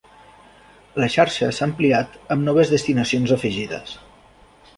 [1.03, 3.95] La xarxa s"ha ampliat amb noves destinacions afegides.